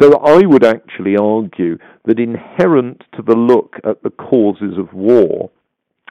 [0.00, 5.50] So I would actually argue that inherent to the look at the causes of war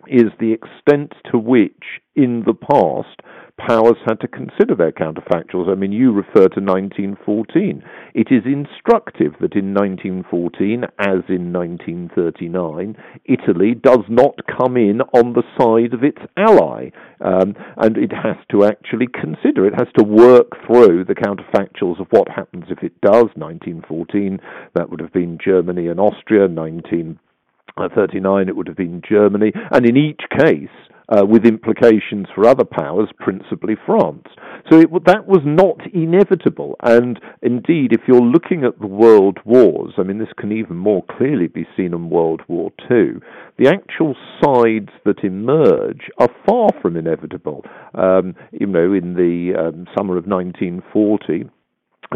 [0.08, 3.22] is the extent to which, in the past,
[3.58, 5.70] powers had to consider their counterfactuals.
[5.70, 7.84] I mean, you refer to 1914.
[8.14, 15.34] It is instructive that in 1914, as in 1939, Italy does not come in on
[15.34, 16.90] the side of its ally,
[17.22, 22.08] um, and it has to actually consider, it has to work through the counterfactuals of
[22.12, 23.26] what happens if it does.
[23.36, 24.40] 1914,
[24.76, 26.48] that would have been Germany and Austria.
[26.48, 30.70] 1939, it would have been Germany, and in each case,
[31.10, 34.28] uh, with implications for other powers, principally France.
[34.72, 36.76] So it, that was not inevitable.
[36.82, 41.04] And indeed, if you're looking at the world wars, I mean, this can even more
[41.18, 43.20] clearly be seen in World War II,
[43.58, 47.64] the actual sides that emerge are far from inevitable.
[47.94, 51.50] Um, you know, in the um, summer of 1940,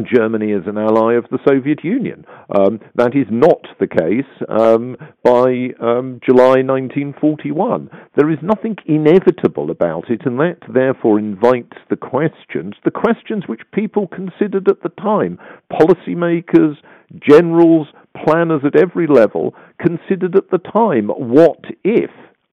[0.04, 2.26] Germany is an ally of the Soviet Union.
[2.56, 7.90] Um, that is not the case um, by um, July 1941.
[8.16, 13.62] There is nothing inevitable about it, and that therefore invites the questions, the questions which
[13.74, 15.40] people considered at the time,
[15.72, 16.76] policymakers,
[17.20, 17.88] generals,
[18.24, 21.08] planners at every level considered at the time.
[21.10, 22.12] What if?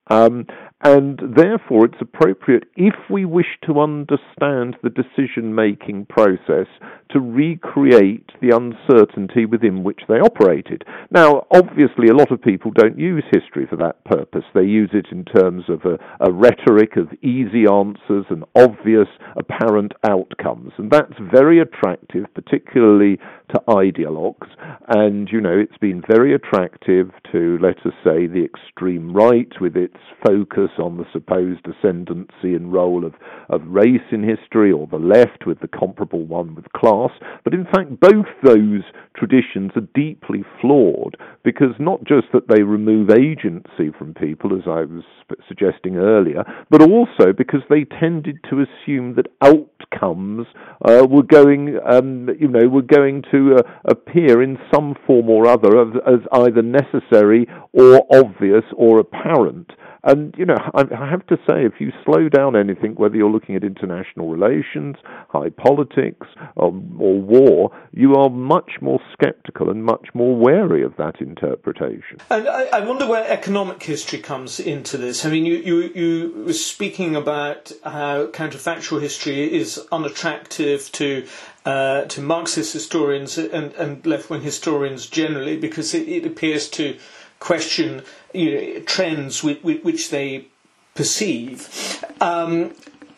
[0.09, 0.45] Um,
[0.81, 6.67] and therefore, it's appropriate, if we wish to understand the decision making process,
[7.09, 10.83] to recreate the uncertainty within which they operated.
[11.09, 14.43] Now, obviously, a lot of people don't use history for that purpose.
[14.53, 19.93] They use it in terms of a, a rhetoric of easy answers and obvious, apparent
[20.07, 20.73] outcomes.
[20.77, 23.17] And that's very attractive, particularly
[23.49, 24.49] to ideologues.
[24.89, 29.75] And, you know, it's been very attractive to, let us say, the extreme right with
[29.75, 33.13] its focus on the supposed ascendancy and role of,
[33.49, 37.11] of race in history, or the left with the comparable one with class.
[37.43, 38.83] But in fact, both those
[39.15, 44.81] traditions are deeply flawed because not just that they remove agency from people, as I
[44.81, 45.03] was
[45.47, 50.47] suggesting earlier, but also because they tended to assume that outcomes
[50.85, 55.47] uh, were going, um, you know, were going to uh, appear in some form or
[55.47, 59.71] other as either necessary or obvious or apparent.
[60.03, 63.55] And, you know, I, have to say, if you slow down anything, whether you're looking
[63.55, 64.95] at international relations,
[65.29, 66.67] high politics, or,
[66.99, 72.19] or war, you are much more skeptical and much more wary of that interpretation.
[72.29, 75.25] And I, I wonder where economic history comes into this.
[75.25, 81.27] I mean, you, you, you were speaking about how counterfactual history is unattractive to
[81.65, 86.97] uh, to Marxist historians and, and left wing historians generally because it, it appears to
[87.39, 90.47] question you know, trends which, which they
[90.95, 92.03] perceive.
[92.19, 92.73] Um,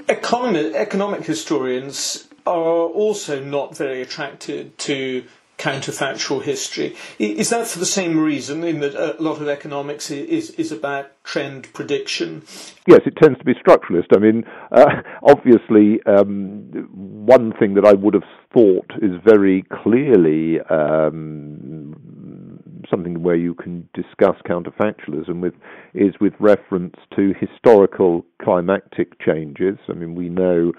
[0.08, 5.24] economic, economic historians are also not very attracted to
[5.58, 6.96] counterfactual history.
[7.20, 11.12] Is that for the same reason, in that a lot of economics is, is about
[11.24, 12.44] trend prediction?
[12.88, 14.16] Yes, it tends to be structuralist.
[14.16, 20.62] I mean, uh, obviously, um, one thing that I would have thought is very clearly
[20.62, 21.94] um,
[22.90, 25.54] something where you can discuss counterfactualism with
[25.94, 29.78] is with reference to historical climatic changes.
[29.90, 30.72] I mean, we know,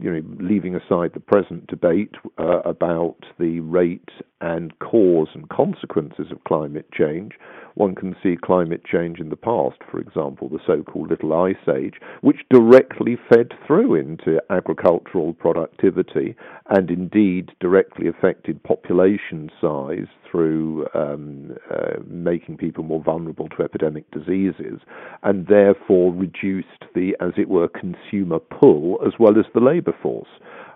[0.00, 4.08] you know, leaving aside the present debate uh, about the rate
[4.40, 7.32] and cause and consequences of climate change,
[7.76, 11.68] one can see climate change in the past, for example, the so called Little Ice
[11.68, 16.34] Age, which directly fed through into agricultural productivity
[16.70, 24.10] and indeed directly affected population size through um, uh, making people more vulnerable to epidemic
[24.10, 24.80] diseases
[25.22, 30.28] and therefore reduced the, as it were, consumer pull as well as the labour force.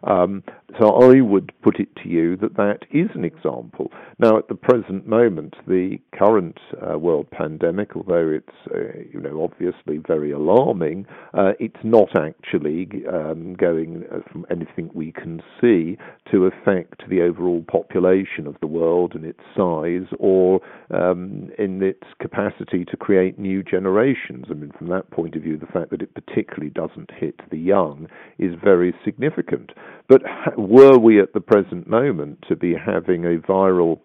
[0.05, 0.43] Um,
[0.79, 3.91] so I would put it to you that that is an example.
[4.19, 9.43] Now, at the present moment, the current uh, world pandemic, although it's uh, you know
[9.43, 15.99] obviously very alarming, uh, it's not actually um, going, uh, from anything we can see,
[16.31, 20.61] to affect the overall population of the world and its size, or
[20.91, 24.47] um, in its capacity to create new generations.
[24.51, 27.59] I mean, from that point of view, the fact that it particularly doesn't hit the
[27.59, 28.07] young
[28.39, 29.73] is very significant.
[30.11, 30.23] But
[30.59, 34.01] were we at the present moment to be having a viral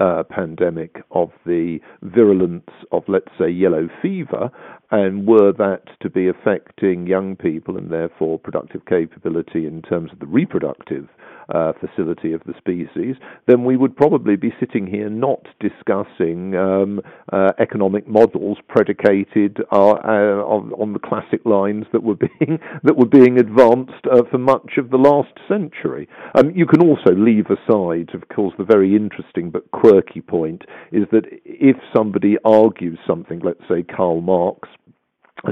[0.00, 4.50] uh, pandemic of the virulence of, let's say, yellow fever,
[4.90, 10.18] and were that to be affecting young people and therefore productive capability in terms of
[10.18, 11.06] the reproductive
[11.48, 13.16] uh, facility of the species,
[13.46, 17.00] then we would probably be sitting here not discussing um,
[17.32, 22.96] uh, economic models predicated uh, uh, on, on, the classic lines that were being that
[22.96, 26.08] were being advanced uh, for much of the last century.
[26.34, 31.04] Um, you can also leave aside, of course, the very interesting but quirky point is
[31.12, 34.68] that if somebody argues something, let's say Karl Marx,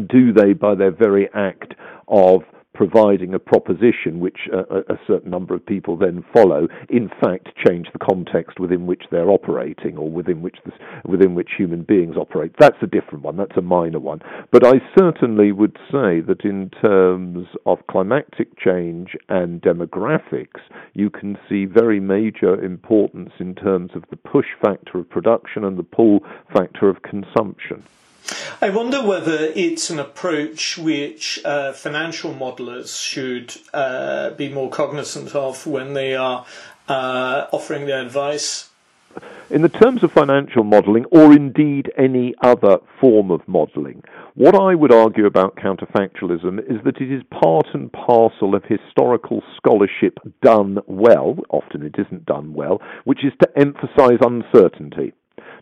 [0.08, 1.74] do they, by their very act
[2.08, 2.42] of
[2.74, 7.88] providing a proposition which a, a, certain number of people then follow, in fact change
[7.92, 10.58] the context within which they're operating or within which
[11.04, 12.52] within which human beings operate.
[12.58, 13.36] That's a different one.
[13.36, 14.20] That's a minor one.
[14.52, 20.60] But I certainly would say that in terms of climatic change and demographics,
[20.94, 25.76] you can see very major importance in terms of the push factor of production and
[25.76, 26.20] the pull
[26.52, 27.82] factor of consumption.
[28.62, 35.34] I wonder whether it's an approach which uh, financial modelers should uh, be more cognizant
[35.34, 36.44] of when they are
[36.88, 38.70] uh, offering their advice.
[39.50, 44.04] In the terms of financial modelling, or indeed any other form of modelling,
[44.34, 49.42] what I would argue about counterfactualism is that it is part and parcel of historical
[49.56, 55.12] scholarship done well, often it isn't done well, which is to emphasise uncertainty.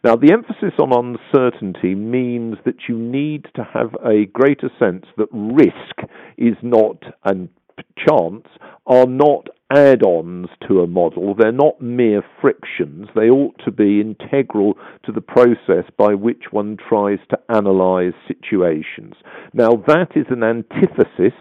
[0.04, 0.92] Now, the emphasis on
[1.34, 7.48] uncertainty means that you need to have a greater sense that risk is not, and
[7.96, 8.46] chance
[8.86, 11.34] are not add ons to a model.
[11.34, 13.08] They're not mere frictions.
[13.14, 19.14] They ought to be integral to the process by which one tries to analyze situations.
[19.52, 21.34] Now, that is an antithesis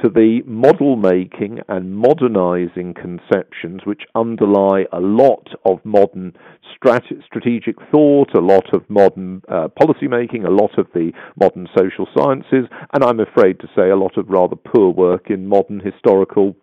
[0.00, 6.32] to the model making and modernizing conceptions which underlie a lot of modern
[6.74, 11.68] strat- strategic thought, a lot of modern uh, policy making, a lot of the modern
[11.76, 15.80] social sciences, and I'm afraid to say a lot of rather poor work in modern
[15.80, 16.56] historical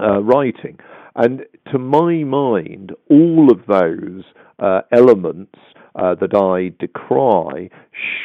[0.00, 0.78] uh, writing.
[1.14, 1.42] And
[1.72, 4.24] to my mind, all of those
[4.58, 5.58] uh, elements
[5.96, 7.70] uh, that I decry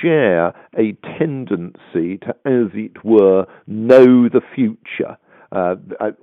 [0.02, 5.18] share a tendency to, as it were, know the future.
[5.54, 5.76] Uh,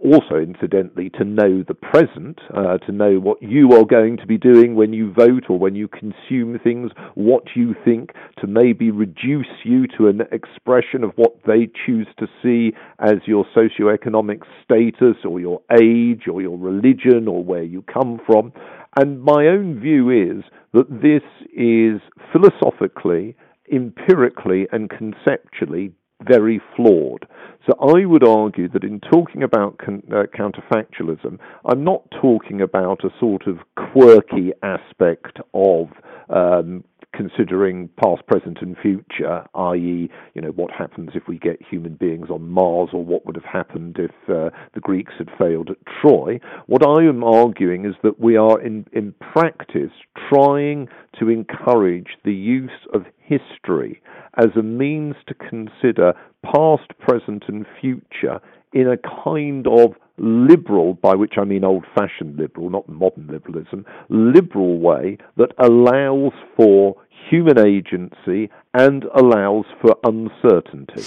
[0.03, 4.39] also, incidentally, to know the present, uh, to know what you are going to be
[4.39, 9.47] doing when you vote or when you consume things, what you think, to maybe reduce
[9.64, 15.39] you to an expression of what they choose to see as your socioeconomic status or
[15.39, 18.51] your age or your religion or where you come from.
[18.99, 21.22] And my own view is that this
[21.55, 22.01] is
[22.33, 23.37] philosophically,
[23.70, 25.93] empirically, and conceptually
[26.23, 27.27] very flawed.
[27.66, 33.05] So I would argue that in talking about con- uh, counterfactualism, I'm not talking about
[33.05, 35.89] a sort of quirky aspect of
[36.31, 41.94] um, considering past, present, and future, i.e., you know, what happens if we get human
[41.94, 45.76] beings on Mars, or what would have happened if uh, the Greeks had failed at
[46.00, 46.38] Troy.
[46.66, 49.92] What I am arguing is that we are, in, in practice,
[50.28, 50.88] trying
[51.18, 54.00] to encourage the use of history
[54.36, 58.40] as a means to consider past, present, and future
[58.73, 63.87] in a kind of liberal, by which I mean old fashioned liberal, not modern liberalism,
[64.09, 66.97] liberal way that allows for
[67.31, 71.03] human agency and allows for uncertainty.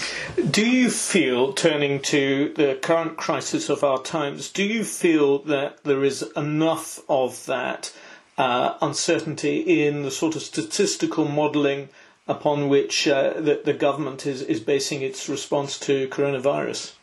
[0.49, 5.83] Do you feel, turning to the current crisis of our times, do you feel that
[5.83, 7.93] there is enough of that
[8.37, 11.89] uh, uncertainty in the sort of statistical modelling
[12.27, 16.93] upon which uh, the, the government is, is basing its response to coronavirus?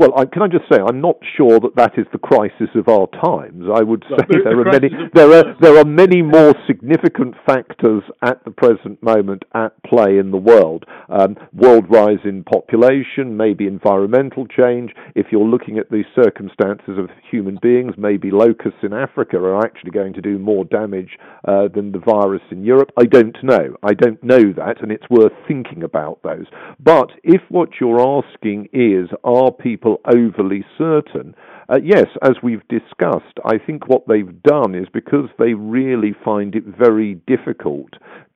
[0.00, 2.88] Well, I, can I just say I'm not sure that that is the crisis of
[2.88, 3.66] our times.
[3.70, 7.34] I would say the, there the are many there are there are many more significant
[7.44, 10.86] factors at the present moment at play in the world.
[11.10, 14.94] Um, world rise in population, maybe environmental change.
[15.14, 19.90] If you're looking at the circumstances of human beings, maybe locusts in Africa are actually
[19.90, 22.90] going to do more damage uh, than the virus in Europe.
[22.96, 23.76] I don't know.
[23.82, 26.46] I don't know that, and it's worth thinking about those.
[26.82, 31.34] But if what you're asking is, are people people overly certain.
[31.70, 36.56] Uh, yes, as we've discussed, I think what they've done is because they really find
[36.56, 37.90] it very difficult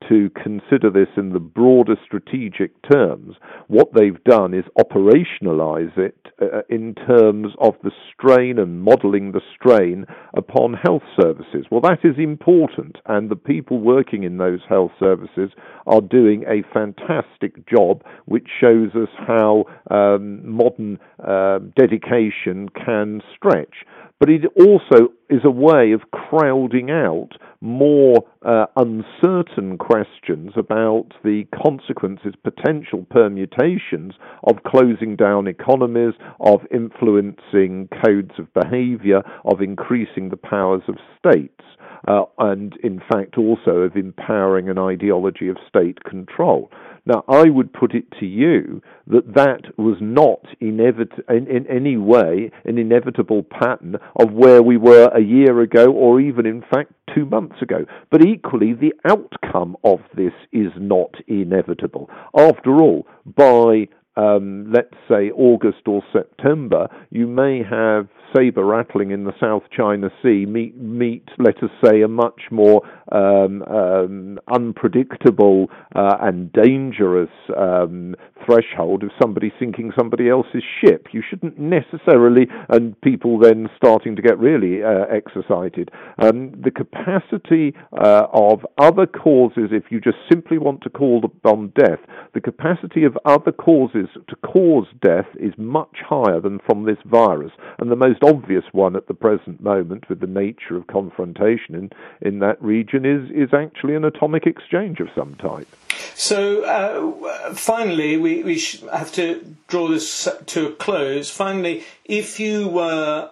[0.09, 3.37] to consider this in the broader strategic terms,
[3.69, 9.41] what they've done is operationalize it uh, in terms of the strain and modeling the
[9.55, 10.05] strain
[10.37, 11.67] upon health services.
[11.71, 15.51] Well, that is important, and the people working in those health services
[15.87, 23.85] are doing a fantastic job, which shows us how um, modern uh, dedication can stretch.
[24.21, 31.45] but it also is a way of crowding out more uh, uncertain questions about the
[31.63, 34.13] consequences, potential permutations
[34.45, 41.65] of closing down economies, of influencing codes of behavior, of increasing the powers of states.
[42.07, 46.71] Uh, and in fact also of empowering an ideology of state control.
[47.07, 51.99] Now, I would put it to you that that was not inevit- in, in any
[51.99, 56.93] way an inevitable pattern of where we were a year ago or even, in fact,
[57.15, 57.85] two months ago.
[58.11, 62.09] But equally, the outcome of this is not inevitable.
[62.35, 69.25] After all, by um, let's say August or September, you may have saber rattling in
[69.25, 75.69] the South China Sea meet, meet let us say, a much more um, um, unpredictable
[75.95, 81.09] uh, and dangerous um, threshold of somebody sinking somebody else's ship.
[81.13, 85.91] You shouldn't necessarily, and people then starting to get really uh, excited.
[86.19, 91.73] Um, the capacity uh, of other causes, if you just simply want to call on
[91.77, 92.01] death,
[92.35, 97.53] the capacity of other causes to cause death is much higher than from this virus.
[97.79, 101.91] And the most obvious one at the present moment, with the nature of confrontation in,
[102.21, 105.69] in that region, is, is actually an atomic exchange of some type.
[106.15, 108.61] So uh, finally, we, we
[108.93, 111.31] have to draw this to a close.
[111.31, 113.31] Finally, if you were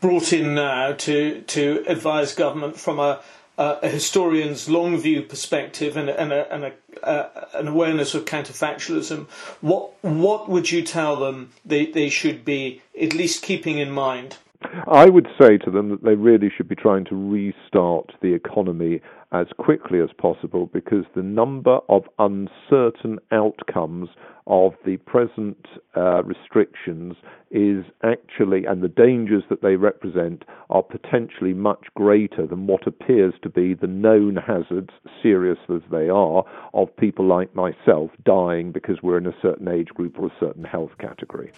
[0.00, 3.20] brought in now to, to advise government from a,
[3.58, 6.72] a historian's long view perspective and, and, a, and a,
[7.06, 9.28] uh, an awareness of counterfactualism,
[9.60, 14.38] what, what would you tell them they, they should be at least keeping in mind?
[14.86, 19.00] I would say to them that they really should be trying to restart the economy
[19.32, 24.08] as quickly as possible because the number of uncertain outcomes
[24.46, 27.14] of the present uh, restrictions
[27.50, 33.34] is actually, and the dangers that they represent are potentially much greater than what appears
[33.42, 34.90] to be the known hazards,
[35.22, 36.44] serious as they are,
[36.74, 40.64] of people like myself dying because we're in a certain age group or a certain
[40.64, 41.52] health category.